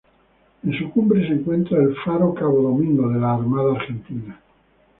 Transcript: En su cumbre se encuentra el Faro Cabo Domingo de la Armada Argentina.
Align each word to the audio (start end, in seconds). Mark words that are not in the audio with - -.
En 0.63 0.73
su 0.79 0.89
cumbre 0.89 1.27
se 1.27 1.33
encuentra 1.35 1.77
el 1.77 1.95
Faro 2.03 2.33
Cabo 2.33 2.59
Domingo 2.63 3.07
de 3.11 3.19
la 3.19 3.33
Armada 3.35 3.75
Argentina. 3.75 4.41